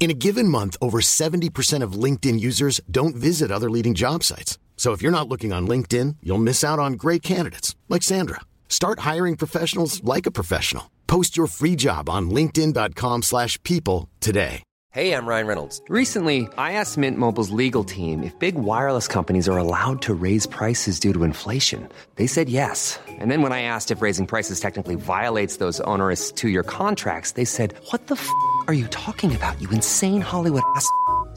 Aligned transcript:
In 0.00 0.12
a 0.12 0.14
given 0.14 0.46
month, 0.46 0.76
over 0.80 1.00
70% 1.00 1.82
of 1.82 1.92
LinkedIn 2.04 2.38
users 2.38 2.80
don't 2.88 3.16
visit 3.16 3.50
other 3.50 3.68
leading 3.68 3.94
job 3.94 4.22
sites. 4.22 4.56
So 4.76 4.92
if 4.92 5.02
you're 5.02 5.10
not 5.10 5.28
looking 5.28 5.52
on 5.52 5.66
LinkedIn, 5.66 6.16
you'll 6.22 6.38
miss 6.38 6.62
out 6.62 6.78
on 6.78 6.92
great 6.92 7.22
candidates 7.22 7.74
like 7.88 8.04
Sandra. 8.04 8.40
Start 8.68 9.00
hiring 9.00 9.34
professionals 9.36 10.02
like 10.04 10.24
a 10.24 10.30
professional. 10.30 10.88
Post 11.08 11.36
your 11.36 11.48
free 11.48 11.74
job 11.74 12.08
on 12.08 12.30
linkedin.com/people 12.30 14.08
today. 14.20 14.62
Hey, 14.90 15.12
I'm 15.12 15.26
Ryan 15.26 15.46
Reynolds. 15.46 15.82
Recently, 15.88 16.48
I 16.56 16.72
asked 16.72 16.96
Mint 16.96 17.18
Mobile's 17.18 17.50
legal 17.50 17.84
team 17.84 18.22
if 18.22 18.38
big 18.38 18.54
wireless 18.54 19.06
companies 19.08 19.48
are 19.48 19.58
allowed 19.58 20.00
to 20.02 20.14
raise 20.14 20.46
prices 20.46 20.98
due 20.98 21.12
to 21.12 21.24
inflation. 21.24 21.88
They 22.16 22.26
said 22.26 22.48
yes. 22.48 22.98
And 23.06 23.30
then 23.30 23.42
when 23.42 23.52
I 23.52 23.62
asked 23.62 23.90
if 23.90 24.00
raising 24.00 24.26
prices 24.26 24.60
technically 24.60 24.94
violates 24.94 25.56
those 25.56 25.80
onerous 25.80 26.32
two-year 26.32 26.62
contracts, 26.62 27.32
they 27.32 27.44
said, 27.44 27.74
"What 27.90 28.06
the 28.06 28.14
f*** 28.14 28.28
are 28.68 28.74
you 28.74 28.86
talking 28.88 29.34
about? 29.36 29.60
You 29.60 29.68
insane 29.70 30.22
Hollywood 30.22 30.62
ass." 30.76 30.88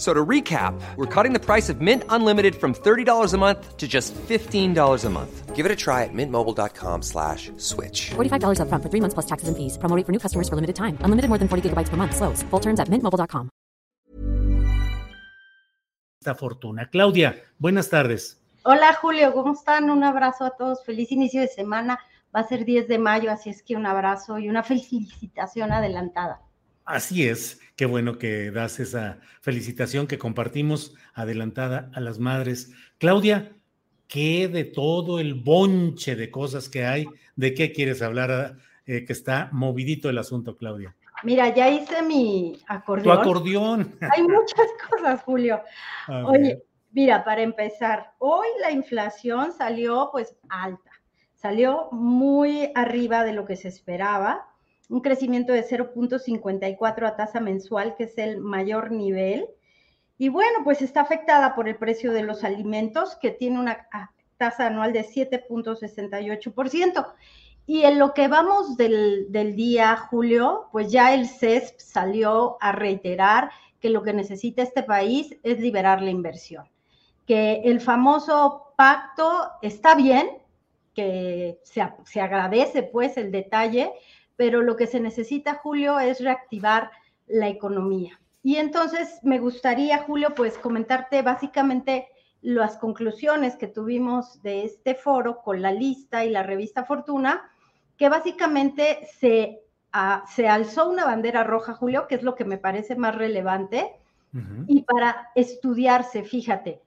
So 0.01 0.15
to 0.15 0.25
recap, 0.25 0.73
we're 0.97 1.05
cutting 1.05 1.31
the 1.31 1.39
price 1.39 1.69
of 1.69 1.79
Mint 1.79 2.03
Unlimited 2.09 2.55
from 2.55 2.73
$30 2.73 3.33
a 3.33 3.37
month 3.37 3.77
to 3.77 3.87
just 3.87 4.15
$15 4.15 5.05
a 5.05 5.09
month. 5.11 5.55
Give 5.55 5.63
it 5.63 5.71
a 5.71 5.75
try 5.75 6.05
at 6.05 6.09
mintmobile.com 6.11 7.03
slash 7.03 7.51
switch. 7.57 8.09
$45 8.17 8.57
upfront 8.57 8.81
for 8.81 8.89
three 8.89 8.99
months 8.99 9.13
plus 9.13 9.27
taxes 9.27 9.47
and 9.47 9.55
fees. 9.55 9.77
Promo 9.77 9.95
rate 9.95 10.07
for 10.07 10.11
new 10.11 10.17
customers 10.17 10.49
for 10.49 10.55
limited 10.55 10.75
time. 10.75 10.97
Unlimited 11.05 11.29
more 11.29 11.37
than 11.37 11.47
40 11.47 11.69
gigabytes 11.69 11.89
per 11.89 11.97
month. 11.97 12.15
Slows. 12.15 12.41
Full 12.49 12.59
terms 12.59 12.79
at 12.79 12.89
mintmobile.com. 12.89 13.49
Esta 16.19 16.33
fortuna. 16.33 16.89
Claudia, 16.89 17.35
buenas 17.59 17.89
tardes. 17.89 18.39
Hola 18.63 18.93
Julio, 18.95 19.33
¿cómo 19.33 19.53
están? 19.53 19.91
Un 19.91 20.03
abrazo 20.03 20.45
a 20.45 20.51
todos. 20.57 20.83
Feliz 20.83 21.11
inicio 21.11 21.41
de 21.41 21.47
semana. 21.47 21.99
Va 22.35 22.39
a 22.39 22.47
ser 22.47 22.65
10 22.65 22.87
de 22.87 22.97
mayo, 22.97 23.29
así 23.29 23.51
es 23.51 23.61
que 23.61 23.75
un 23.75 23.85
abrazo 23.85 24.39
y 24.39 24.49
una 24.49 24.63
felicitación 24.63 25.71
adelantada. 25.71 26.41
Así 26.85 27.27
es, 27.27 27.59
qué 27.75 27.85
bueno 27.85 28.17
que 28.17 28.51
das 28.51 28.79
esa 28.79 29.19
felicitación 29.41 30.07
que 30.07 30.17
compartimos 30.17 30.95
adelantada 31.13 31.89
a 31.93 31.99
las 31.99 32.19
madres. 32.19 32.71
Claudia, 32.97 33.51
¿qué 34.07 34.47
de 34.47 34.63
todo 34.65 35.19
el 35.19 35.35
bonche 35.35 36.15
de 36.15 36.31
cosas 36.31 36.69
que 36.69 36.85
hay? 36.85 37.07
¿De 37.35 37.53
qué 37.53 37.71
quieres 37.71 38.01
hablar? 38.01 38.57
Eh, 38.85 39.05
que 39.05 39.13
está 39.13 39.49
movidito 39.51 40.09
el 40.09 40.17
asunto, 40.17 40.57
Claudia. 40.57 40.95
Mira, 41.23 41.53
ya 41.53 41.69
hice 41.69 42.01
mi 42.01 42.57
Tu 42.57 42.73
acordeón. 42.73 43.19
acordeón. 43.19 43.95
Hay 44.11 44.23
muchas 44.23 44.67
cosas, 44.89 45.21
Julio. 45.21 45.61
Oye, 46.25 46.63
mira, 46.91 47.23
para 47.23 47.41
empezar, 47.43 48.13
hoy 48.17 48.47
la 48.59 48.71
inflación 48.71 49.53
salió 49.53 50.09
pues 50.11 50.35
alta, 50.49 50.91
salió 51.35 51.89
muy 51.91 52.71
arriba 52.73 53.23
de 53.23 53.33
lo 53.33 53.45
que 53.45 53.55
se 53.55 53.67
esperaba, 53.67 54.47
un 54.91 54.99
crecimiento 54.99 55.53
de 55.53 55.65
0.54 55.65 57.07
a 57.07 57.15
tasa 57.15 57.39
mensual, 57.39 57.95
que 57.95 58.03
es 58.03 58.17
el 58.17 58.41
mayor 58.41 58.91
nivel. 58.91 59.47
Y 60.17 60.27
bueno, 60.27 60.65
pues 60.65 60.81
está 60.81 60.99
afectada 60.99 61.55
por 61.55 61.69
el 61.69 61.77
precio 61.77 62.11
de 62.11 62.23
los 62.23 62.43
alimentos, 62.43 63.15
que 63.15 63.31
tiene 63.31 63.57
una 63.57 63.87
tasa 64.35 64.67
anual 64.67 64.91
de 64.91 65.05
7.68%. 65.05 67.07
Y 67.65 67.83
en 67.83 67.99
lo 67.99 68.13
que 68.13 68.27
vamos 68.27 68.75
del, 68.75 69.31
del 69.31 69.55
día, 69.55 69.95
Julio, 69.95 70.67
pues 70.73 70.91
ya 70.91 71.13
el 71.13 71.25
CESP 71.25 71.79
salió 71.79 72.57
a 72.59 72.73
reiterar 72.73 73.49
que 73.79 73.89
lo 73.89 74.03
que 74.03 74.11
necesita 74.11 74.61
este 74.61 74.83
país 74.83 75.37
es 75.41 75.61
liberar 75.61 76.01
la 76.01 76.09
inversión, 76.09 76.65
que 77.25 77.61
el 77.63 77.79
famoso 77.79 78.73
pacto 78.75 79.51
está 79.61 79.95
bien, 79.95 80.31
que 80.93 81.61
se, 81.63 81.81
se 82.03 82.19
agradece 82.19 82.83
pues 82.83 83.15
el 83.15 83.31
detalle, 83.31 83.93
pero 84.41 84.63
lo 84.63 84.75
que 84.75 84.87
se 84.87 84.99
necesita, 84.99 85.53
Julio, 85.53 85.99
es 85.99 86.19
reactivar 86.19 86.89
la 87.27 87.47
economía. 87.47 88.19
Y 88.41 88.55
entonces 88.55 89.19
me 89.21 89.37
gustaría, 89.37 89.99
Julio, 89.99 90.33
pues 90.33 90.57
comentarte 90.57 91.21
básicamente 91.21 92.07
las 92.41 92.75
conclusiones 92.77 93.55
que 93.55 93.67
tuvimos 93.67 94.41
de 94.41 94.65
este 94.65 94.95
foro 94.95 95.43
con 95.43 95.61
la 95.61 95.71
lista 95.71 96.25
y 96.25 96.31
la 96.31 96.41
revista 96.41 96.85
Fortuna, 96.85 97.51
que 97.97 98.09
básicamente 98.09 99.07
se, 99.19 99.61
ah, 99.93 100.25
se 100.27 100.47
alzó 100.47 100.89
una 100.89 101.05
bandera 101.05 101.43
roja, 101.43 101.75
Julio, 101.75 102.07
que 102.07 102.15
es 102.15 102.23
lo 102.23 102.33
que 102.33 102.45
me 102.45 102.57
parece 102.57 102.95
más 102.95 103.13
relevante, 103.13 103.93
y 104.65 104.81
para 104.81 105.29
estudiarse, 105.35 106.23
fíjate, 106.23 106.81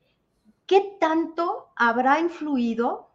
¿qué 0.66 0.96
tanto 0.98 1.68
habrá 1.76 2.18
influido 2.18 3.10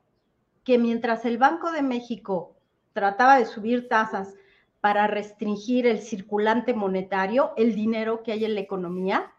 que 0.64 0.78
mientras 0.78 1.26
el 1.26 1.38
Banco 1.38 1.74
de 1.74 1.82
México 1.82 2.56
trataba 2.94 3.38
de 3.38 3.46
subir 3.46 3.88
tasas 3.88 4.34
para 4.82 5.08
restringir 5.08 5.88
el 5.88 6.00
circulante 6.00 6.74
monetario, 6.74 7.52
el 7.58 7.76
dinero 7.76 8.24
que 8.24 8.32
hay 8.32 8.46
en 8.46 8.56
la 8.56 8.62
economía, 8.62 9.32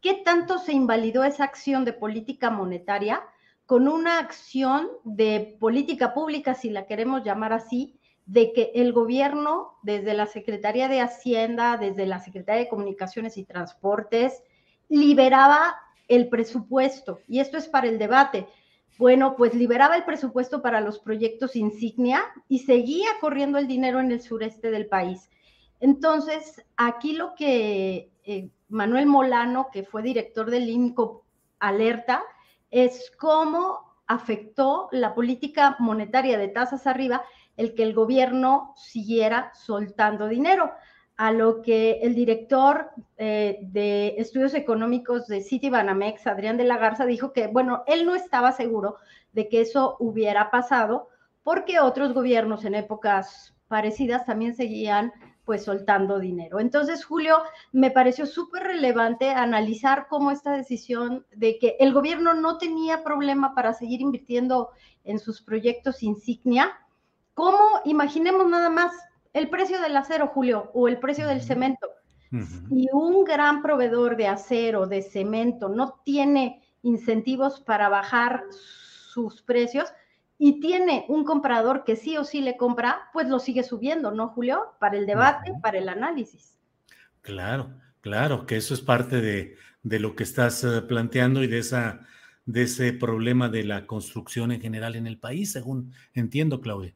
¿qué 0.00 0.14
tanto 0.14 0.58
se 0.58 0.72
invalidó 0.72 1.24
esa 1.24 1.44
acción 1.44 1.84
de 1.84 1.92
política 1.92 2.50
monetaria 2.50 3.22
con 3.66 3.88
una 3.88 4.18
acción 4.18 4.88
de 5.04 5.56
política 5.58 6.12
pública, 6.12 6.54
si 6.54 6.70
la 6.70 6.86
queremos 6.86 7.24
llamar 7.24 7.52
así, 7.52 7.98
de 8.26 8.52
que 8.52 8.72
el 8.74 8.92
gobierno, 8.92 9.78
desde 9.82 10.14
la 10.14 10.26
Secretaría 10.26 10.88
de 10.88 11.00
Hacienda, 11.00 11.76
desde 11.76 12.06
la 12.06 12.20
Secretaría 12.20 12.64
de 12.64 12.68
Comunicaciones 12.68 13.36
y 13.36 13.44
Transportes, 13.44 14.42
liberaba 14.88 15.76
el 16.08 16.28
presupuesto? 16.28 17.20
Y 17.26 17.40
esto 17.40 17.56
es 17.56 17.68
para 17.68 17.88
el 17.88 17.98
debate. 17.98 18.46
Bueno, 18.98 19.34
pues 19.36 19.54
liberaba 19.54 19.96
el 19.96 20.04
presupuesto 20.04 20.62
para 20.62 20.80
los 20.80 20.98
proyectos 21.00 21.56
insignia 21.56 22.22
y 22.48 22.60
seguía 22.60 23.08
corriendo 23.20 23.58
el 23.58 23.66
dinero 23.66 24.00
en 24.00 24.12
el 24.12 24.22
sureste 24.22 24.70
del 24.70 24.86
país. 24.86 25.30
Entonces, 25.80 26.64
aquí 26.76 27.12
lo 27.14 27.34
que 27.34 28.10
eh, 28.24 28.50
Manuel 28.68 29.06
Molano, 29.06 29.68
que 29.72 29.82
fue 29.82 30.02
director 30.02 30.50
del 30.50 30.68
INCO, 30.68 31.24
alerta 31.58 32.22
es 32.70 33.12
cómo 33.18 33.94
afectó 34.06 34.88
la 34.92 35.14
política 35.14 35.76
monetaria 35.78 36.38
de 36.38 36.48
tasas 36.48 36.86
arriba 36.86 37.22
el 37.56 37.74
que 37.74 37.82
el 37.82 37.94
gobierno 37.94 38.74
siguiera 38.76 39.52
soltando 39.54 40.26
dinero, 40.28 40.72
a 41.16 41.32
lo 41.32 41.62
que 41.62 42.00
el 42.02 42.14
director 42.14 42.90
eh, 43.16 43.58
de 43.62 44.14
estudios 44.18 44.54
económicos 44.54 45.26
de 45.28 45.42
Citibanamex, 45.42 46.26
Adrián 46.26 46.56
de 46.56 46.64
la 46.64 46.78
Garza, 46.78 47.06
dijo 47.06 47.32
que, 47.32 47.46
bueno, 47.46 47.84
él 47.86 48.04
no 48.04 48.14
estaba 48.14 48.52
seguro 48.52 48.96
de 49.32 49.48
que 49.48 49.60
eso 49.60 49.96
hubiera 50.00 50.50
pasado 50.50 51.08
porque 51.42 51.78
otros 51.78 52.14
gobiernos 52.14 52.64
en 52.64 52.74
épocas 52.74 53.54
parecidas 53.68 54.26
también 54.26 54.54
seguían 54.54 55.12
pues 55.44 55.64
soltando 55.64 56.18
dinero. 56.18 56.58
Entonces, 56.58 57.04
Julio, 57.04 57.42
me 57.70 57.90
pareció 57.90 58.24
súper 58.24 58.62
relevante 58.62 59.30
analizar 59.30 60.06
cómo 60.08 60.30
esta 60.30 60.52
decisión 60.52 61.26
de 61.36 61.58
que 61.58 61.76
el 61.80 61.92
gobierno 61.92 62.32
no 62.34 62.56
tenía 62.56 63.04
problema 63.04 63.54
para 63.54 63.74
seguir 63.74 64.00
invirtiendo 64.00 64.70
en 65.04 65.18
sus 65.18 65.42
proyectos 65.42 66.02
insignia, 66.02 66.72
cómo 67.34 67.58
imaginemos 67.84 68.48
nada 68.48 68.70
más 68.70 68.92
el 69.34 69.50
precio 69.50 69.80
del 69.80 69.96
acero, 69.96 70.28
Julio, 70.28 70.70
o 70.72 70.88
el 70.88 70.98
precio 70.98 71.26
del 71.26 71.42
cemento. 71.42 71.90
Ujú. 72.32 72.68
Si 72.68 72.88
un 72.92 73.24
gran 73.24 73.62
proveedor 73.62 74.16
de 74.16 74.28
acero, 74.28 74.86
de 74.86 75.02
cemento, 75.02 75.68
no 75.68 76.00
tiene 76.04 76.62
incentivos 76.82 77.60
para 77.60 77.90
bajar 77.90 78.44
sus 78.50 79.42
precios, 79.42 79.92
y 80.38 80.60
tiene 80.60 81.04
un 81.08 81.24
comprador 81.24 81.84
que 81.84 81.96
sí 81.96 82.16
o 82.16 82.24
sí 82.24 82.40
le 82.40 82.56
compra, 82.56 83.08
pues 83.12 83.28
lo 83.28 83.38
sigue 83.38 83.62
subiendo, 83.62 84.10
¿no, 84.10 84.28
Julio? 84.28 84.74
Para 84.80 84.96
el 84.96 85.06
debate, 85.06 85.52
para 85.62 85.78
el 85.78 85.88
análisis. 85.88 86.58
Claro, 87.22 87.70
claro, 88.00 88.44
que 88.44 88.56
eso 88.56 88.74
es 88.74 88.80
parte 88.80 89.20
de, 89.20 89.56
de 89.82 89.98
lo 90.00 90.16
que 90.16 90.24
estás 90.24 90.64
eh, 90.64 90.82
planteando 90.82 91.42
y 91.42 91.46
de 91.46 91.58
esa 91.58 92.06
de 92.46 92.64
ese 92.64 92.92
problema 92.92 93.48
de 93.48 93.64
la 93.64 93.86
construcción 93.86 94.52
en 94.52 94.60
general 94.60 94.96
en 94.96 95.06
el 95.06 95.18
país, 95.18 95.52
según 95.52 95.94
entiendo, 96.12 96.60
Claudia. 96.60 96.94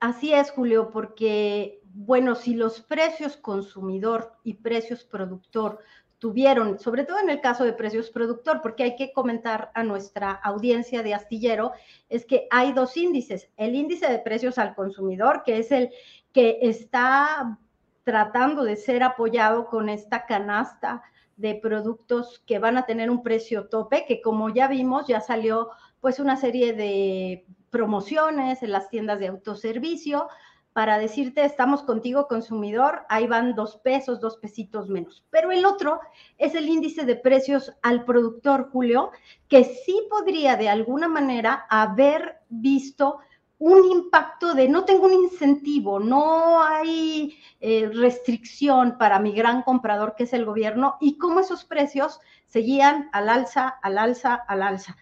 Así 0.00 0.32
es, 0.32 0.50
Julio, 0.50 0.90
porque, 0.90 1.82
bueno, 1.84 2.34
si 2.34 2.54
los 2.54 2.80
precios 2.80 3.36
consumidor 3.36 4.32
y 4.42 4.54
precios 4.54 5.04
productor 5.04 5.80
tuvieron, 6.18 6.78
sobre 6.78 7.04
todo 7.04 7.18
en 7.18 7.28
el 7.28 7.42
caso 7.42 7.64
de 7.64 7.74
precios 7.74 8.10
productor, 8.10 8.62
porque 8.62 8.82
hay 8.82 8.96
que 8.96 9.12
comentar 9.12 9.70
a 9.74 9.82
nuestra 9.82 10.32
audiencia 10.32 11.02
de 11.02 11.12
astillero, 11.12 11.72
es 12.08 12.24
que 12.24 12.46
hay 12.50 12.72
dos 12.72 12.96
índices. 12.96 13.50
El 13.58 13.74
índice 13.74 14.10
de 14.10 14.18
precios 14.18 14.56
al 14.56 14.74
consumidor, 14.74 15.42
que 15.44 15.58
es 15.58 15.70
el 15.70 15.90
que 16.32 16.58
está 16.62 17.58
tratando 18.02 18.64
de 18.64 18.76
ser 18.76 19.02
apoyado 19.02 19.66
con 19.66 19.90
esta 19.90 20.24
canasta 20.24 21.02
de 21.36 21.54
productos 21.56 22.42
que 22.46 22.58
van 22.58 22.78
a 22.78 22.86
tener 22.86 23.10
un 23.10 23.22
precio 23.22 23.68
tope, 23.68 24.06
que 24.06 24.22
como 24.22 24.48
ya 24.48 24.66
vimos, 24.66 25.06
ya 25.06 25.20
salió 25.20 25.70
pues 26.00 26.20
una 26.20 26.36
serie 26.36 26.72
de 26.72 27.46
promociones 27.70 28.62
en 28.62 28.72
las 28.72 28.88
tiendas 28.90 29.18
de 29.18 29.28
autoservicio 29.28 30.28
para 30.72 30.98
decirte, 30.98 31.44
estamos 31.44 31.82
contigo 31.82 32.28
consumidor, 32.28 33.04
ahí 33.08 33.26
van 33.26 33.54
dos 33.54 33.78
pesos, 33.78 34.20
dos 34.20 34.36
pesitos 34.36 34.88
menos. 34.88 35.24
Pero 35.30 35.50
el 35.50 35.64
otro 35.64 36.00
es 36.38 36.54
el 36.54 36.68
índice 36.68 37.04
de 37.04 37.16
precios 37.16 37.72
al 37.82 38.04
productor, 38.04 38.70
Julio, 38.70 39.10
que 39.48 39.64
sí 39.64 40.06
podría 40.08 40.56
de 40.56 40.68
alguna 40.68 41.08
manera 41.08 41.66
haber 41.68 42.40
visto 42.48 43.18
un 43.58 43.84
impacto 43.84 44.54
de 44.54 44.68
no 44.68 44.84
tengo 44.84 45.04
un 45.04 45.12
incentivo, 45.12 46.00
no 46.00 46.62
hay 46.62 47.36
eh, 47.60 47.90
restricción 47.92 48.96
para 48.96 49.18
mi 49.18 49.32
gran 49.32 49.62
comprador 49.62 50.14
que 50.16 50.24
es 50.24 50.32
el 50.32 50.46
gobierno 50.46 50.96
y 50.98 51.18
cómo 51.18 51.40
esos 51.40 51.64
precios 51.64 52.20
seguían 52.46 53.10
al 53.12 53.28
alza, 53.28 53.68
al 53.68 53.98
alza, 53.98 54.34
al 54.34 54.62
alza. 54.62 54.96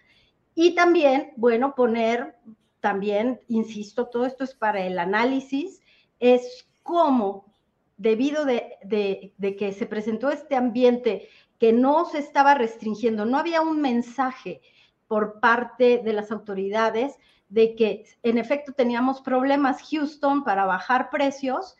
Y 0.55 0.75
también, 0.75 1.31
bueno, 1.37 1.73
poner, 1.73 2.35
también, 2.79 3.41
insisto, 3.47 4.07
todo 4.07 4.25
esto 4.25 4.43
es 4.43 4.53
para 4.53 4.81
el 4.85 4.99
análisis, 4.99 5.81
es 6.19 6.67
cómo, 6.83 7.53
debido 7.97 8.45
de, 8.45 8.77
de 9.37 9.55
que 9.55 9.73
se 9.73 9.85
presentó 9.85 10.29
este 10.29 10.55
ambiente 10.55 11.29
que 11.59 11.73
no 11.73 12.05
se 12.05 12.19
estaba 12.19 12.55
restringiendo, 12.55 13.25
no 13.25 13.37
había 13.37 13.61
un 13.61 13.81
mensaje 13.81 14.61
por 15.07 15.39
parte 15.39 16.01
de 16.03 16.13
las 16.13 16.31
autoridades, 16.31 17.17
de 17.49 17.75
que 17.75 18.05
en 18.23 18.37
efecto 18.37 18.73
teníamos 18.73 19.21
problemas 19.21 19.81
Houston 19.89 20.43
para 20.43 20.65
bajar 20.65 21.09
precios 21.09 21.75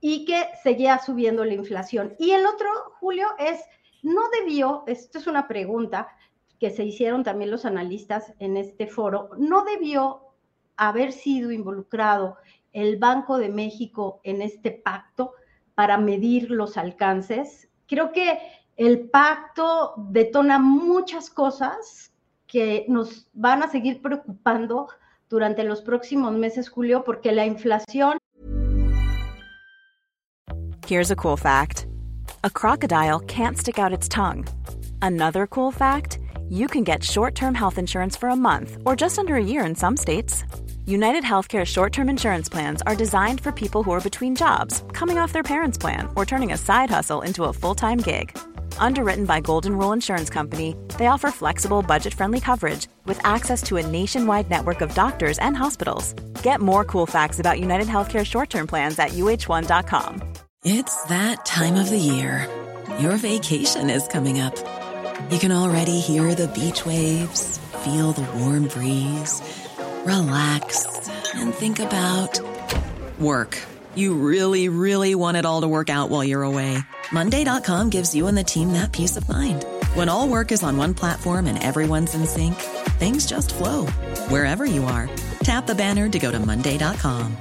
y 0.00 0.24
que 0.24 0.44
seguía 0.62 0.98
subiendo 0.98 1.44
la 1.44 1.54
inflación. 1.54 2.14
Y 2.18 2.32
el 2.32 2.44
otro, 2.44 2.68
Julio, 2.98 3.28
es, 3.38 3.60
no 4.02 4.22
debió, 4.40 4.82
esto 4.86 5.18
es 5.18 5.26
una 5.26 5.48
pregunta 5.48 6.08
que 6.58 6.70
se 6.70 6.84
hicieron 6.84 7.22
también 7.22 7.50
los 7.50 7.64
analistas 7.64 8.32
en 8.38 8.56
este 8.56 8.86
foro, 8.86 9.30
no 9.38 9.64
debió 9.64 10.25
haber 10.76 11.12
sido 11.12 11.52
involucrado 11.52 12.36
el 12.72 12.98
Banco 12.98 13.38
de 13.38 13.48
México 13.48 14.20
en 14.22 14.42
este 14.42 14.70
pacto 14.70 15.32
para 15.74 15.98
medir 15.98 16.50
los 16.50 16.76
alcances. 16.76 17.68
Creo 17.86 18.12
que 18.12 18.38
el 18.76 19.08
pacto 19.08 19.94
detona 19.96 20.58
muchas 20.58 21.30
cosas 21.30 22.12
que 22.46 22.84
nos 22.88 23.28
van 23.32 23.62
a 23.62 23.68
seguir 23.68 24.02
preocupando 24.02 24.88
durante 25.28 25.64
los 25.64 25.80
próximos 25.80 26.32
meses, 26.32 26.68
Julio, 26.68 27.02
porque 27.04 27.32
la 27.32 27.46
inflación. 27.46 28.18
Here's 30.86 31.10
a 31.10 31.16
cool 31.16 31.36
fact: 31.36 31.86
a 32.44 32.50
crocodile 32.50 33.20
can't 33.26 33.56
stick 33.56 33.78
out 33.78 33.92
its 33.92 34.08
tongue. 34.08 34.44
Another 35.02 35.46
cool 35.48 35.72
fact: 35.72 36.18
you 36.48 36.68
can 36.68 36.84
get 36.84 37.02
short-term 37.02 37.54
health 37.54 37.78
insurance 37.78 38.16
for 38.16 38.28
a 38.28 38.36
month 38.36 38.76
or 38.84 38.94
just 38.94 39.18
under 39.18 39.34
a 39.34 39.42
year 39.42 39.64
in 39.64 39.74
some 39.74 39.96
states. 39.96 40.44
United 40.88 41.24
Healthcare 41.24 41.64
short 41.64 41.92
term 41.92 42.08
insurance 42.08 42.48
plans 42.48 42.80
are 42.82 42.94
designed 42.94 43.40
for 43.40 43.50
people 43.50 43.82
who 43.82 43.90
are 43.90 44.00
between 44.00 44.36
jobs, 44.36 44.84
coming 44.92 45.18
off 45.18 45.32
their 45.32 45.42
parents' 45.42 45.76
plan, 45.76 46.08
or 46.14 46.24
turning 46.24 46.52
a 46.52 46.56
side 46.56 46.90
hustle 46.90 47.22
into 47.22 47.42
a 47.42 47.52
full 47.52 47.74
time 47.74 47.98
gig. 47.98 48.38
Underwritten 48.78 49.26
by 49.26 49.40
Golden 49.40 49.76
Rule 49.76 49.92
Insurance 49.92 50.30
Company, 50.30 50.76
they 50.96 51.08
offer 51.08 51.32
flexible, 51.32 51.82
budget 51.82 52.14
friendly 52.14 52.38
coverage 52.38 52.86
with 53.04 53.18
access 53.26 53.64
to 53.64 53.78
a 53.78 53.86
nationwide 53.86 54.48
network 54.48 54.80
of 54.80 54.94
doctors 54.94 55.38
and 55.38 55.56
hospitals. 55.56 56.12
Get 56.44 56.60
more 56.60 56.84
cool 56.84 57.06
facts 57.06 57.40
about 57.40 57.58
United 57.58 57.88
Healthcare 57.88 58.24
short 58.24 58.48
term 58.48 58.68
plans 58.68 58.96
at 59.00 59.10
uh1.com. 59.10 60.22
It's 60.64 61.02
that 61.06 61.44
time 61.44 61.74
of 61.74 61.90
the 61.90 61.98
year. 61.98 62.48
Your 63.00 63.16
vacation 63.16 63.90
is 63.90 64.06
coming 64.06 64.38
up. 64.38 64.54
You 65.32 65.40
can 65.40 65.50
already 65.50 65.98
hear 65.98 66.36
the 66.36 66.46
beach 66.46 66.86
waves, 66.86 67.58
feel 67.82 68.12
the 68.12 68.38
warm 68.38 68.68
breeze, 68.68 69.40
relax, 70.06 71.08
and 71.34 71.52
think 71.52 71.80
about 71.80 72.40
work. 73.18 73.58
You 73.94 74.14
really, 74.14 74.68
really 74.68 75.14
want 75.14 75.36
it 75.36 75.44
all 75.44 75.62
to 75.62 75.68
work 75.68 75.90
out 75.90 76.10
while 76.10 76.22
you're 76.22 76.42
away. 76.42 76.78
Monday.com 77.12 77.90
gives 77.90 78.14
you 78.14 78.26
and 78.26 78.38
the 78.38 78.44
team 78.44 78.72
that 78.74 78.92
peace 78.92 79.16
of 79.16 79.28
mind. 79.28 79.64
When 79.94 80.08
all 80.08 80.28
work 80.28 80.52
is 80.52 80.62
on 80.62 80.76
one 80.76 80.94
platform 80.94 81.46
and 81.46 81.62
everyone's 81.62 82.14
in 82.14 82.26
sync, 82.26 82.54
things 82.98 83.26
just 83.26 83.54
flow 83.54 83.86
wherever 84.28 84.64
you 84.64 84.84
are. 84.84 85.08
Tap 85.40 85.66
the 85.66 85.74
banner 85.74 86.08
to 86.08 86.18
go 86.18 86.30
to 86.30 86.38
Monday.com. 86.38 87.36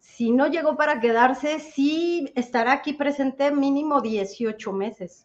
Si 0.00 0.30
no 0.30 0.48
llegó 0.48 0.76
para 0.76 1.00
quedarse, 1.00 1.60
sí 1.60 2.30
estará 2.36 2.72
aquí 2.72 2.92
presente 2.92 3.50
mínimo 3.50 4.02
18 4.02 4.70
meses. 4.70 5.24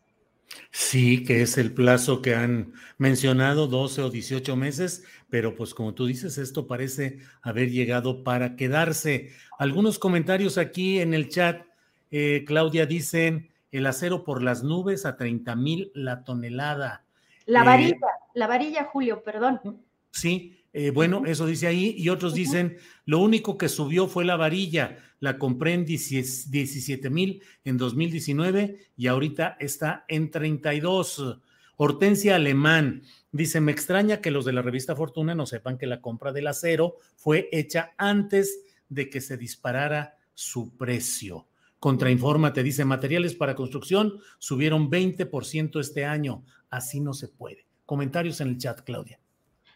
Sí, 0.77 1.24
que 1.24 1.42
es 1.42 1.57
el 1.57 1.74
plazo 1.74 2.22
que 2.22 2.36
han 2.36 2.74
mencionado, 2.98 3.68
12 3.68 4.01
o 4.01 4.10
18 4.10 4.57
meses, 4.57 5.06
pero 5.30 5.56
pues 5.56 5.74
como 5.74 5.94
tú 5.94 6.06
dices, 6.06 6.38
esto 6.38 6.68
parece 6.68 7.19
haber 7.42 7.72
llegado 7.72 8.25
para 8.25 8.57
quedarse. 8.57 9.31
Algunos 9.57 10.00
comentarios 10.00 10.57
aquí 10.57 11.00
en 11.00 11.13
el 11.13 11.30
chat. 11.30 11.66
Eh, 12.12 12.44
Claudia 12.45 12.86
dicen, 12.86 13.54
el 13.72 13.86
acero 13.86 14.25
por 14.25 14.44
las 14.44 14.63
nubes 14.63 15.06
a 15.06 15.16
30 15.16 15.56
mil 15.56 15.92
la 15.95 16.25
tonelada. 16.25 17.06
La 17.45 17.62
eh, 17.62 17.66
varilla, 17.66 18.07
la 18.33 18.45
varilla, 18.45 18.83
Julio, 18.83 19.24
perdón. 19.24 19.81
Sí, 20.12 20.64
eh, 20.77 20.89
bueno, 20.89 21.24
eso 21.25 21.45
dice 21.45 21.68
ahí. 21.68 21.95
Y 21.98 22.10
otros 22.10 22.33
dicen, 22.33 22.75
lo 23.06 23.19
único 23.19 23.57
que 23.57 23.69
subió 23.69 24.07
fue 24.07 24.25
la 24.25 24.36
varilla 24.36 24.98
la 25.22 25.38
compré 25.38 25.74
en 25.74 25.86
17 25.86 27.10
mil 27.10 27.42
en 27.63 27.77
2019 27.77 28.92
y 28.98 29.07
ahorita 29.07 29.56
está 29.62 30.04
en 30.10 30.30
32. 30.30 31.39
Hortensia 31.77 32.36
Alemán 32.36 33.04
dice, 33.31 33.62
me 33.62 33.72
extraña 33.72 34.19
que 34.19 34.31
los 34.31 34.44
de 34.44 34.51
la 34.51 34.62
revista 34.62 34.98
Fortuna 34.98 35.33
no 35.33 35.45
sepan 35.45 35.77
que 35.77 35.88
la 35.88 36.01
compra 36.01 36.33
del 36.33 36.48
acero 36.48 36.98
fue 37.16 37.48
hecha 37.54 37.94
antes 37.98 38.60
de 38.89 39.10
que 39.10 39.22
se 39.22 39.38
disparara 39.38 40.18
su 40.33 40.75
precio. 40.75 41.48
Contrainforma 41.80 42.51
te 42.51 42.63
dice, 42.63 42.83
materiales 42.83 43.33
para 43.33 43.56
construcción 43.56 44.19
subieron 44.39 44.92
20% 44.92 45.80
este 45.80 46.04
año. 46.04 46.44
Así 46.69 47.00
no 47.00 47.13
se 47.13 47.30
puede. 47.30 47.66
Comentarios 47.86 48.42
en 48.42 48.50
el 48.50 48.57
chat, 48.57 48.81
Claudia. 48.81 49.19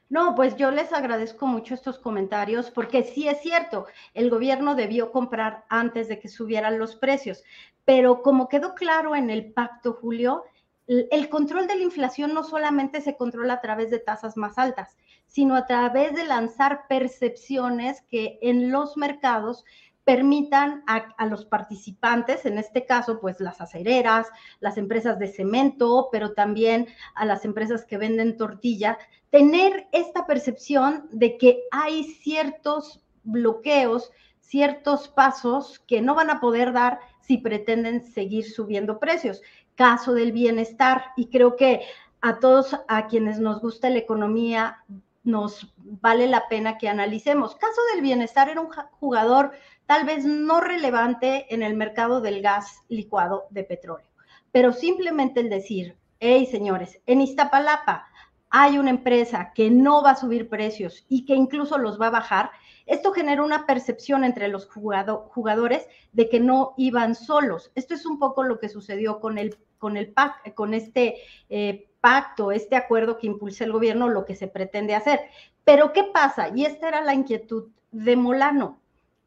No, 0.10 0.34
pues 0.34 0.56
yo 0.58 0.72
les 0.72 0.92
agradezco 0.92 1.46
mucho 1.46 1.76
estos 1.76 2.00
comentarios 2.00 2.72
porque 2.72 3.04
sí 3.04 3.28
es 3.28 3.42
cierto, 3.42 3.86
el 4.16 4.32
gobierno 4.32 4.74
debió 4.74 5.12
comprar 5.12 5.66
antes 5.70 6.08
de 6.08 6.20
que 6.20 6.28
subieran 6.28 6.80
los 6.80 6.96
precios, 6.96 7.44
pero 7.86 8.24
como 8.24 8.50
quedó 8.50 8.74
claro 8.74 9.16
en 9.16 9.30
el 9.30 9.54
pacto, 9.54 9.94
Julio, 9.94 10.46
el 10.88 11.30
control 11.30 11.68
de 11.68 11.76
la 11.76 11.84
inflación 11.84 12.34
no 12.34 12.44
solamente 12.44 13.02
se 13.02 13.16
controla 13.16 13.54
a 13.54 13.62
través 13.62 13.92
de 13.92 14.00
tasas 14.00 14.36
más 14.36 14.58
altas, 14.58 14.98
sino 15.28 15.56
a 15.56 15.68
través 15.68 16.16
de 16.16 16.24
lanzar 16.24 16.88
percepciones 16.88 18.02
que 18.10 18.40
en 18.42 18.72
los 18.72 18.98
mercados 18.98 19.64
permitan 20.10 20.84
a, 20.88 21.26
los 21.28 21.46
participantes, 21.46 22.48
en 22.48 22.58
este 22.58 22.84
caso, 22.88 23.20
pues 23.20 23.40
las 23.40 23.62
acereras, 23.62 24.26
las 24.60 24.80
empresas 24.80 25.20
de 25.20 25.28
cemento, 25.28 26.10
pero 26.12 26.34
también 26.34 26.88
a 27.14 27.26
las 27.26 27.46
empresas 27.46 27.86
que 27.86 28.00
venden 28.00 28.36
tortilla, 28.36 28.98
tener 29.30 29.88
esta 29.92 30.26
percepción 30.26 31.08
de 31.12 31.38
que 31.38 31.62
hay 31.70 32.06
ciertos 32.06 33.06
bloqueos, 33.22 34.12
ciertos 34.40 35.10
pasos 35.10 35.78
que 35.78 36.02
no 36.02 36.16
van 36.16 36.32
a 36.32 36.40
poder 36.40 36.74
dar 36.74 37.00
si 37.22 37.38
pretenden 37.38 38.04
seguir 38.04 38.50
subiendo 38.50 38.98
precios. 38.98 39.44
Caso 39.76 40.16
del 40.16 40.32
bienestar, 40.32 41.04
y 41.18 41.28
creo 41.28 41.56
que 41.56 41.82
a 42.20 42.40
todos 42.40 42.76
a 42.88 43.06
quienes 43.06 43.38
nos 43.40 43.62
gusta 43.62 43.92
la 43.92 44.00
economía 44.00 44.84
nos 45.24 45.72
vale 45.78 46.26
la 46.26 46.48
pena 46.48 46.80
que 46.80 46.90
analicemos. 46.90 47.56
Caso 47.58 47.82
del 47.94 48.02
bienestar 48.02 48.50
era 48.50 48.62
un 48.62 48.70
jugador 49.00 49.52
tal 49.90 50.06
vez 50.06 50.24
no 50.24 50.62
relevante 50.62 51.52
en 51.52 51.64
el 51.64 51.76
mercado 51.76 52.22
del 52.22 52.44
gas 52.44 52.84
licuado 52.90 53.48
de 53.50 53.64
petróleo, 53.64 54.06
pero 54.52 54.72
simplemente 54.72 55.40
el 55.40 55.50
decir, 55.50 55.98
hey 56.20 56.46
señores, 56.46 57.02
en 57.08 57.22
Iztapalapa 57.22 58.06
hay 58.52 58.78
una 58.78 58.92
empresa 58.92 59.52
que 59.56 59.72
no 59.72 60.04
va 60.04 60.12
a 60.12 60.16
subir 60.16 60.48
precios 60.48 61.08
y 61.10 61.26
que 61.26 61.34
incluso 61.34 61.80
los 61.80 62.00
va 62.00 62.06
a 62.06 62.12
bajar, 62.12 62.52
esto 62.86 63.14
genera 63.14 63.42
una 63.42 63.66
percepción 63.66 64.24
entre 64.24 64.48
los 64.48 64.68
jugadores 64.68 65.88
de 66.12 66.30
que 66.30 66.40
no 66.40 66.76
iban 66.78 67.16
solos. 67.16 67.72
Esto 67.74 67.96
es 67.96 68.06
un 68.06 68.20
poco 68.20 68.44
lo 68.44 68.60
que 68.60 68.70
sucedió 68.70 69.20
con 69.20 69.40
el, 69.40 69.58
con 69.80 69.98
el 69.98 70.14
PAC, 70.14 70.54
con 70.54 70.76
este 70.76 71.16
eh, 71.50 71.88
pacto, 72.00 72.52
este 72.52 72.76
acuerdo 72.76 73.18
que 73.18 73.26
impulsa 73.26 73.64
el 73.64 73.72
gobierno, 73.72 74.08
lo 74.08 74.24
que 74.26 74.36
se 74.36 74.48
pretende 74.48 74.94
hacer. 74.94 75.22
Pero 75.64 75.94
¿qué 75.94 76.04
pasa? 76.04 76.50
Y 76.56 76.66
esta 76.66 76.90
era 76.90 77.02
la 77.02 77.16
inquietud 77.16 77.70
de 77.92 78.16
Molano. 78.16 78.79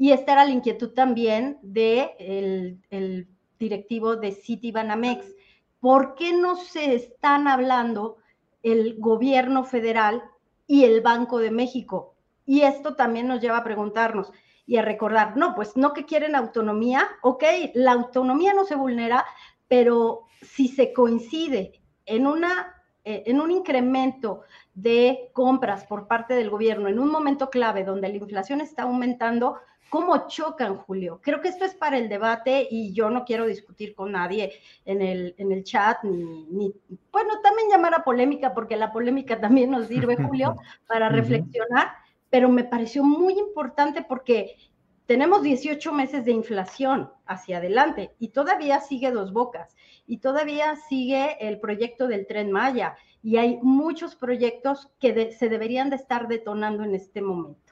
Y 0.03 0.11
esta 0.11 0.33
era 0.33 0.45
la 0.45 0.51
inquietud 0.51 0.95
también 0.95 1.61
del 1.63 2.81
de 2.91 3.29
directivo 3.61 4.17
de 4.17 4.33
Citibanamex. 4.33 5.33
¿Por 5.79 6.17
qué 6.17 6.33
no 6.33 6.57
se 6.57 6.97
están 6.97 7.47
hablando 7.47 8.17
el 8.65 8.97
gobierno 8.99 9.63
federal 9.63 10.25
y 10.67 10.83
el 10.87 11.03
Banco 11.03 11.39
de 11.39 11.53
México? 11.53 12.17
Y 12.45 12.63
esto 12.63 12.97
también 12.97 13.29
nos 13.29 13.41
lleva 13.41 13.59
a 13.59 13.63
preguntarnos, 13.63 14.33
y 14.67 14.77
a 14.77 14.83
recordar, 14.83 15.37
no, 15.37 15.55
pues 15.55 15.77
no 15.77 15.93
que 15.93 16.05
quieren 16.05 16.35
autonomía, 16.35 17.09
ok, 17.23 17.45
la 17.75 17.93
autonomía 17.93 18.55
no 18.55 18.65
se 18.65 18.75
vulnera, 18.75 19.25
pero 19.69 20.25
si 20.41 20.67
se 20.67 20.93
coincide 20.93 21.81
en 22.07 22.27
una 22.27 22.75
eh, 23.05 23.25
en 23.27 23.41
un 23.41 23.51
incremento 23.51 24.43
de 24.75 25.31
compras 25.33 25.85
por 25.85 26.07
parte 26.07 26.35
del 26.35 26.51
gobierno 26.51 26.89
en 26.89 27.01
un 27.01 27.11
momento 27.11 27.51
clave 27.51 27.83
donde 27.83 28.09
la 28.09 28.17
inflación 28.17 28.61
está 28.61 28.83
aumentando, 28.83 29.59
¿cómo 29.93 30.27
chocan, 30.27 30.79
Julio? 30.79 31.21
Creo 31.23 31.43
que 31.43 31.49
esto 31.49 31.67
es 31.67 31.75
para 31.75 31.99
el 31.99 32.09
debate 32.09 32.67
y 32.71 32.95
yo 32.95 33.11
no 33.11 33.27
quiero 33.27 33.45
discutir 33.45 33.95
con 33.95 34.13
nadie 34.13 34.55
en 34.87 35.03
el, 35.03 35.35
en 35.37 35.53
el 35.53 35.65
chat, 35.65 36.03
ni, 36.03 36.73
bueno, 37.13 37.43
también 37.43 37.69
llamar 37.69 37.93
a 37.93 38.03
polémica, 38.03 38.55
porque 38.55 38.79
la 38.79 38.91
polémica 38.91 39.39
también 39.39 39.71
nos 39.71 39.89
sirve, 39.89 40.17
Julio, 40.17 40.57
para 40.89 41.11
reflexionar, 41.11 41.89
pero 42.31 42.49
me 42.49 42.65
pareció 42.65 43.05
muy 43.05 43.39
importante 43.39 44.01
porque 44.01 44.57
tenemos 45.05 45.43
18 45.43 45.93
meses 45.93 46.25
de 46.25 46.33
inflación 46.33 47.11
hacia 47.27 47.59
adelante 47.59 48.15
y 48.19 48.29
todavía 48.29 48.81
sigue 48.81 49.11
dos 49.11 49.35
bocas 49.35 49.77
y 50.07 50.21
todavía 50.21 50.75
sigue 50.89 51.37
el 51.47 51.61
proyecto 51.61 52.09
del 52.09 52.27
tren 52.27 52.51
Maya 52.51 52.97
y 53.23 53.37
hay 53.37 53.59
muchos 53.61 54.17
proyectos 54.17 54.89
que 54.99 55.33
se 55.33 55.51
deberían 55.51 55.91
de 55.91 55.97
estar 55.97 56.29
detonando 56.29 56.83
en 56.83 56.95
este 56.95 57.21
momento. 57.21 57.72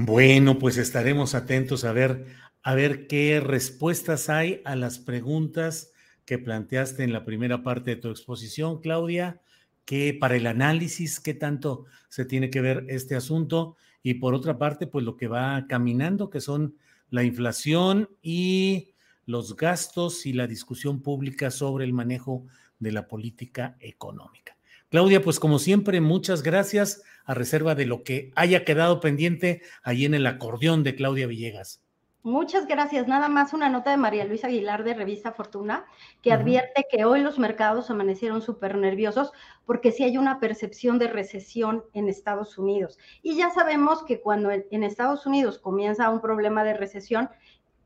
Bueno, 0.00 0.60
pues 0.60 0.76
estaremos 0.76 1.34
atentos 1.34 1.82
a 1.82 1.90
ver 1.90 2.24
a 2.62 2.76
ver 2.76 3.08
qué 3.08 3.40
respuestas 3.40 4.28
hay 4.28 4.62
a 4.64 4.76
las 4.76 5.00
preguntas 5.00 5.90
que 6.24 6.38
planteaste 6.38 7.02
en 7.02 7.12
la 7.12 7.24
primera 7.24 7.64
parte 7.64 7.90
de 7.90 8.00
tu 8.00 8.08
exposición, 8.08 8.80
Claudia, 8.80 9.42
que 9.84 10.14
para 10.14 10.36
el 10.36 10.46
análisis, 10.46 11.18
qué 11.18 11.34
tanto 11.34 11.86
se 12.08 12.24
tiene 12.24 12.48
que 12.48 12.60
ver 12.60 12.86
este 12.88 13.16
asunto 13.16 13.76
y 14.00 14.14
por 14.14 14.34
otra 14.34 14.56
parte, 14.56 14.86
pues 14.86 15.04
lo 15.04 15.16
que 15.16 15.26
va 15.26 15.66
caminando, 15.68 16.30
que 16.30 16.40
son 16.40 16.76
la 17.10 17.24
inflación 17.24 18.08
y 18.22 18.94
los 19.26 19.56
gastos 19.56 20.26
y 20.26 20.32
la 20.32 20.46
discusión 20.46 21.02
pública 21.02 21.50
sobre 21.50 21.84
el 21.84 21.92
manejo 21.92 22.46
de 22.78 22.92
la 22.92 23.08
política 23.08 23.76
económica. 23.80 24.57
Claudia, 24.90 25.20
pues 25.22 25.38
como 25.38 25.58
siempre, 25.58 26.00
muchas 26.00 26.42
gracias 26.42 27.02
a 27.26 27.34
reserva 27.34 27.74
de 27.74 27.84
lo 27.84 28.02
que 28.02 28.32
haya 28.36 28.64
quedado 28.64 29.00
pendiente 29.00 29.60
ahí 29.82 30.06
en 30.06 30.14
el 30.14 30.26
acordeón 30.26 30.82
de 30.82 30.94
Claudia 30.94 31.26
Villegas. 31.26 31.82
Muchas 32.22 32.66
gracias. 32.66 33.06
Nada 33.06 33.28
más 33.28 33.52
una 33.52 33.68
nota 33.68 33.90
de 33.90 33.96
María 33.96 34.24
Luisa 34.24 34.48
Aguilar 34.48 34.84
de 34.84 34.94
Revista 34.94 35.32
Fortuna 35.32 35.84
que 36.22 36.32
advierte 36.32 36.86
que 36.90 37.04
hoy 37.04 37.20
los 37.20 37.38
mercados 37.38 37.90
amanecieron 37.90 38.42
súper 38.42 38.76
nerviosos 38.76 39.32
porque 39.66 39.92
sí 39.92 40.04
hay 40.04 40.18
una 40.18 40.40
percepción 40.40 40.98
de 40.98 41.08
recesión 41.08 41.84
en 41.92 42.08
Estados 42.08 42.58
Unidos. 42.58 42.98
Y 43.22 43.36
ya 43.36 43.50
sabemos 43.50 44.02
que 44.04 44.20
cuando 44.20 44.50
en 44.50 44.82
Estados 44.84 45.26
Unidos 45.26 45.58
comienza 45.58 46.10
un 46.10 46.20
problema 46.20 46.64
de 46.64 46.74
recesión, 46.74 47.28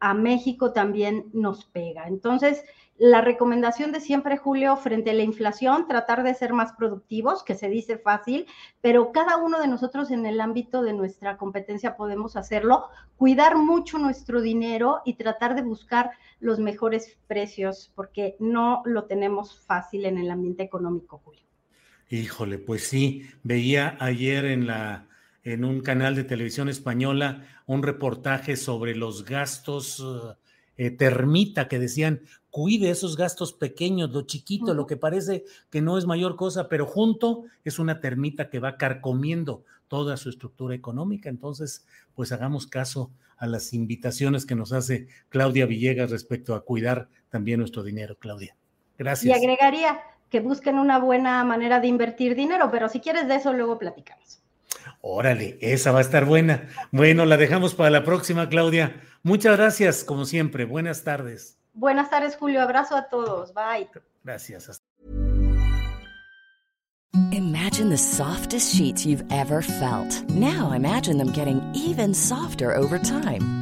a 0.01 0.15
México 0.15 0.73
también 0.73 1.27
nos 1.33 1.65
pega. 1.65 2.09
Entonces, 2.09 2.65
la 2.99 3.21
recomendación 3.21 3.91
de 3.91 4.01
siempre, 4.01 4.37
Julio, 4.37 4.77
frente 4.77 5.11
a 5.11 5.15
la 5.15 5.23
inflación, 5.23 5.89
tratar 5.89 6.23
de 6.23 6.35
ser 6.35 6.53
más 6.53 6.73
productivos, 6.73 7.43
que 7.43 7.55
se 7.55 7.69
dice 7.69 7.99
fácil, 7.99 8.47
pero 8.81 9.13
cada 9.13 9.39
uno 9.39 9.61
de 9.61 9.67
nosotros 9.67 10.11
en 10.11 10.27
el 10.27 10.41
ámbito 10.41 10.83
de 10.83 10.93
nuestra 10.93 11.37
competencia 11.37 11.97
podemos 11.97 12.37
hacerlo, 12.37 12.85
cuidar 13.17 13.57
mucho 13.57 13.99
nuestro 13.99 14.41
dinero 14.41 15.01
y 15.05 15.15
tratar 15.15 15.55
de 15.55 15.63
buscar 15.63 16.11
los 16.39 16.59
mejores 16.59 17.17
precios, 17.27 17.91
porque 17.95 18.37
no 18.39 18.83
lo 18.85 19.05
tenemos 19.05 19.59
fácil 19.59 20.05
en 20.05 20.19
el 20.19 20.31
ambiente 20.31 20.63
económico, 20.63 21.21
Julio. 21.25 21.43
Híjole, 22.09 22.59
pues 22.59 22.87
sí, 22.87 23.27
veía 23.43 23.97
ayer 24.01 24.45
en 24.45 24.67
la 24.67 25.09
en 25.45 25.65
un 25.65 25.81
canal 25.81 26.15
de 26.15 26.23
televisión 26.23 26.69
española 26.69 27.49
un 27.67 27.83
reportaje 27.83 28.57
sobre 28.57 28.95
los 28.95 29.25
gastos 29.25 30.01
eh, 30.77 30.91
termita 30.91 31.69
que 31.69 31.79
decían, 31.79 32.23
cuide 32.53 32.91
esos 32.91 33.17
gastos 33.17 33.55
pequeños, 33.55 34.11
lo 34.11 34.23
chiquito, 34.23 34.75
lo 34.75 34.87
que 34.87 34.99
parece 34.99 35.45
que 35.71 35.81
no 35.81 35.97
es 35.97 36.05
mayor 36.05 36.37
cosa, 36.37 36.69
pero 36.69 36.85
junto 36.85 37.45
es 37.65 37.79
una 37.79 37.99
termita 37.99 38.51
que 38.51 38.61
va 38.61 38.77
carcomiendo 38.77 39.65
toda 39.89 40.19
su 40.19 40.29
estructura 40.29 40.75
económica. 40.75 41.31
Entonces, 41.31 41.87
pues 42.15 42.31
hagamos 42.31 42.67
caso 42.67 43.11
a 43.39 43.47
las 43.47 43.73
invitaciones 43.73 44.45
que 44.45 44.55
nos 44.55 44.75
hace 44.75 45.09
Claudia 45.31 45.65
Villegas 45.65 46.11
respecto 46.11 46.55
a 46.55 46.63
cuidar 46.63 47.09
también 47.31 47.59
nuestro 47.59 47.83
dinero, 47.83 48.17
Claudia. 48.19 48.55
Gracias. 48.99 49.35
Y 49.35 49.37
agregaría 49.37 50.01
que 50.29 50.41
busquen 50.41 50.79
una 50.79 50.99
buena 50.99 51.43
manera 51.45 51.81
de 51.81 51.89
invertir 51.89 52.37
dinero, 52.37 52.69
pero 52.71 52.91
si 52.91 53.01
quieres 53.01 53.29
de 53.29 53.37
eso 53.37 53.55
luego 53.55 53.79
platicamos. 53.79 54.43
Órale, 55.01 55.57
esa 55.63 55.91
va 55.91 56.01
a 56.01 56.03
estar 56.03 56.27
buena. 56.27 56.69
Bueno, 56.91 57.25
la 57.25 57.39
dejamos 57.39 57.75
para 57.75 57.89
la 57.89 58.05
próxima, 58.05 58.51
Claudia. 58.51 59.01
Muchas 59.23 59.57
gracias, 59.57 60.05
como 60.05 60.27
siempre. 60.27 60.67
Buenas 60.67 61.03
tardes. 61.03 61.62
Buenas 61.75 62.11
tardes, 62.11 62.37
Julio. 62.37 62.61
Abrazo 62.63 62.97
a 62.97 63.09
todos. 63.09 63.53
Bye. 63.53 63.89
Gracias. 64.25 64.81
Imagine 67.33 67.91
the 67.91 67.99
softest 67.99 68.75
sheets 68.75 69.05
you've 69.05 69.25
ever 69.31 69.63
felt. 69.63 70.23
Now 70.31 70.73
imagine 70.73 71.19
them 71.19 71.33
getting 71.33 71.61
even 71.75 72.15
softer 72.15 72.75
over 72.75 72.99
time. 72.99 73.62